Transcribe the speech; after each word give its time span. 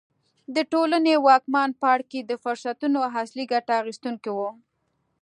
د 0.55 0.57
ټولنې 0.71 1.13
واکمن 1.27 1.69
پاړکي 1.81 2.19
د 2.25 2.31
فرصتونو 2.43 2.99
اصلي 3.21 3.45
ګټه 3.53 3.73
اخیستونکي 3.81 4.31
وو. 4.33 4.49